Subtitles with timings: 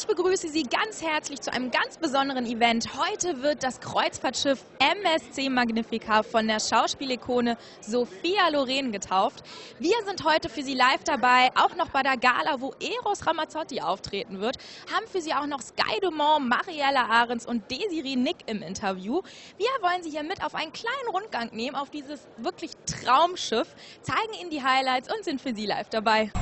[0.00, 2.88] Ich begrüße Sie ganz herzlich zu einem ganz besonderen Event.
[2.98, 9.44] Heute wird das Kreuzfahrtschiff MSC Magnifica von der Schauspielikone Sophia Loren getauft.
[9.78, 13.82] Wir sind heute für Sie live dabei, auch noch bei der Gala, wo Eros Ramazzotti
[13.82, 14.56] auftreten wird.
[14.90, 19.20] Haben für Sie auch noch Sky Dumont, Mariella Ahrens und Desiree Nick im Interview.
[19.58, 23.68] Wir wollen Sie hier mit auf einen kleinen Rundgang nehmen auf dieses wirklich Traumschiff,
[24.00, 26.32] zeigen Ihnen die Highlights und sind für Sie live dabei.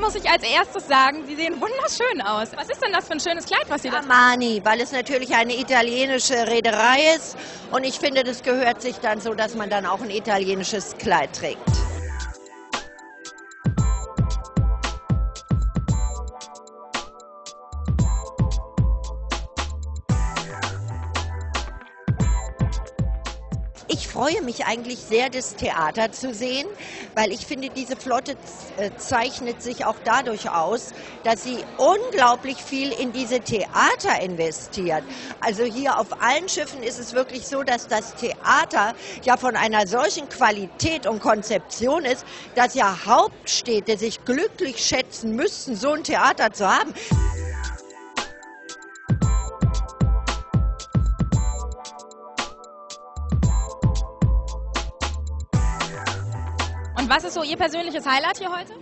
[0.00, 1.24] Muss ich als erstes sagen.
[1.24, 2.48] Sie sehen wunderschön aus.
[2.54, 5.34] Was ist denn das für ein schönes Kleid, was Sie da Armani, weil es natürlich
[5.34, 7.36] eine italienische Reederei ist
[7.70, 11.32] und ich finde, das gehört sich dann so, dass man dann auch ein italienisches Kleid
[11.34, 11.93] trägt.
[23.94, 26.66] Ich freue mich eigentlich sehr, das Theater zu sehen,
[27.14, 28.32] weil ich finde, diese Flotte
[28.76, 30.90] äh, zeichnet sich auch dadurch aus,
[31.22, 35.04] dass sie unglaublich viel in diese Theater investiert.
[35.38, 39.86] Also hier auf allen Schiffen ist es wirklich so, dass das Theater ja von einer
[39.86, 42.24] solchen Qualität und Konzeption ist,
[42.56, 46.92] dass ja Hauptstädte sich glücklich schätzen müssten, so ein Theater zu haben.
[57.04, 58.72] Und was ist so Ihr persönliches Highlight hier heute?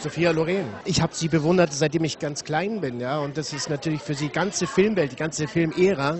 [0.00, 0.66] Sophia Loren.
[0.84, 3.20] Ich habe sie bewundert, seitdem ich ganz klein bin, ja.
[3.20, 6.18] Und das ist natürlich für die ganze Filmwelt, die ganze Filmära,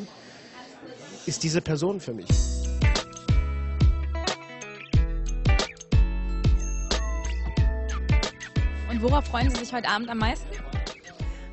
[1.26, 2.28] ist diese Person für mich.
[8.88, 10.46] Und worauf freuen Sie sich heute Abend am meisten?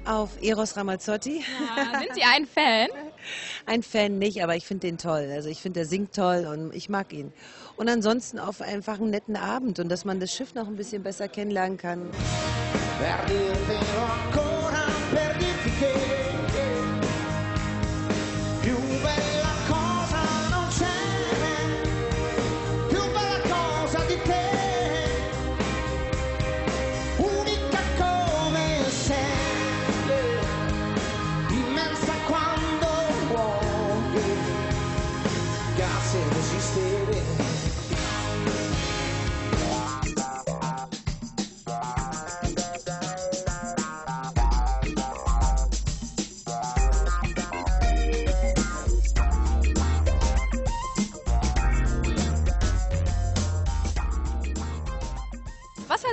[0.06, 1.44] Auf Eros Ramazzotti.
[1.76, 2.90] Ja, sind Sie ein Fan?
[3.66, 5.30] Ein Fan nicht, aber ich finde den toll.
[5.32, 7.34] Also ich finde, der singt toll und ich mag ihn.
[7.76, 11.04] Und ansonsten auf einfach einen netten Abend und dass man das Schiff noch ein bisschen
[11.04, 12.10] besser kennenlernen kann.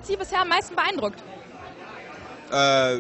[0.02, 1.22] Hat Sie bisher am meisten beeindruckt?
[2.52, 2.96] Äh,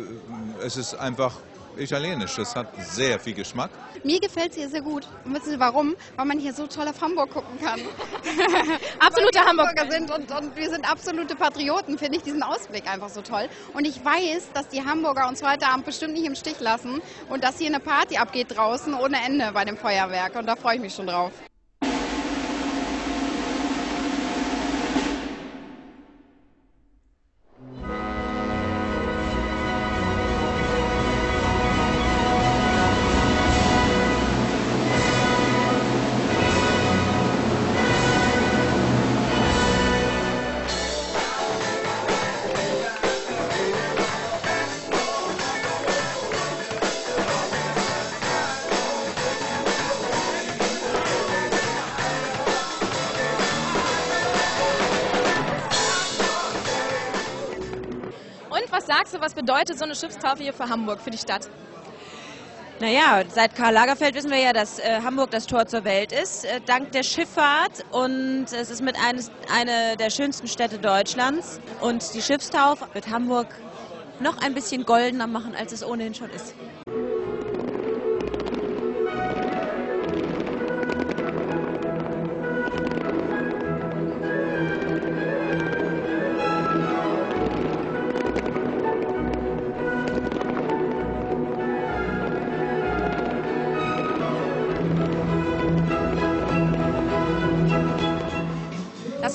[0.64, 1.34] es ist einfach
[1.76, 2.38] italienisch.
[2.38, 3.70] Es hat sehr viel Geschmack.
[4.04, 5.08] Mir gefällt es hier sehr gut.
[5.24, 5.96] Und wissen Sie warum?
[6.16, 7.80] Weil man hier so toll auf Hamburg gucken kann.
[9.00, 9.68] Absolute Weil wir Hamburg.
[9.68, 13.48] Hamburger sind und, und wir sind absolute Patrioten, finde ich diesen Ausblick einfach so toll.
[13.74, 17.42] Und ich weiß, dass die Hamburger uns heute Abend bestimmt nicht im Stich lassen und
[17.42, 20.36] dass hier eine Party abgeht draußen ohne Ende bei dem Feuerwerk.
[20.36, 21.32] Und da freue ich mich schon drauf.
[58.96, 61.48] Sagst du, was bedeutet so eine Schiffstaufe hier für Hamburg, für die Stadt?
[62.80, 66.44] Naja, seit Karl Lagerfeld wissen wir ja, dass äh, Hamburg das Tor zur Welt ist,
[66.44, 67.84] äh, dank der Schifffahrt.
[67.92, 71.60] Und es ist mit eines, eine der schönsten Städte Deutschlands.
[71.80, 73.46] Und die Schiffstaufe wird Hamburg
[74.20, 76.54] noch ein bisschen goldener machen, als es ohnehin schon ist.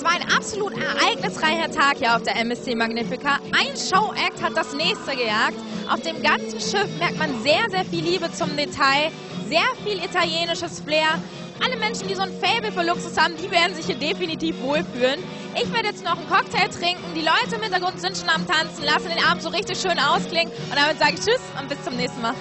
[0.06, 3.38] Absolut ereignisreicher Tag hier auf der MSC Magnifica.
[3.52, 5.58] Ein Show-Act hat das nächste gejagt.
[5.92, 9.10] Auf dem ganzen Schiff merkt man sehr, sehr viel Liebe zum Detail,
[9.48, 11.20] sehr viel italienisches Flair.
[11.64, 15.20] Alle Menschen, die so ein Fable für Luxus haben, die werden sich hier definitiv wohlfühlen.
[15.54, 17.02] Ich werde jetzt noch einen Cocktail trinken.
[17.16, 20.52] Die Leute im Hintergrund sind schon am Tanzen, lassen den Abend so richtig schön ausklingen.
[20.52, 22.34] Und damit sage ich Tschüss und bis zum nächsten Mal.